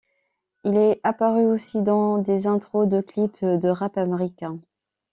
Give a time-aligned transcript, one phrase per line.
[0.63, 4.59] Il est apparu aussi dans des intros de clip de rap americain.